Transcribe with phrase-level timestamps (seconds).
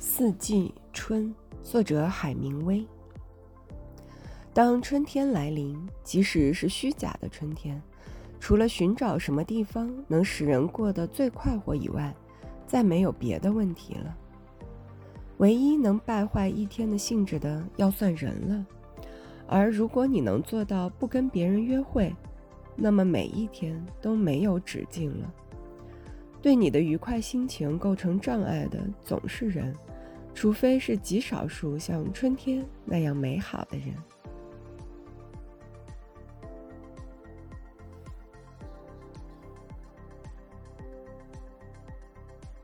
[0.00, 2.86] 四季春，作者海明威。
[4.54, 7.82] 当春天来临，即使是虚假的春天，
[8.38, 12.14] 除了寻找什么地方能使人过得最快活以外，
[12.64, 14.16] 再没有别的问题了。
[15.38, 18.66] 唯一能败坏一天的性质的，要算人了。
[19.48, 22.14] 而如果你能做到不跟别人约会，
[22.76, 25.34] 那么每一天都没有止境了。
[26.40, 29.74] 对你的愉快心情构成障碍的，总是人。
[30.40, 33.92] 除非是极少数像春天那样美好的人。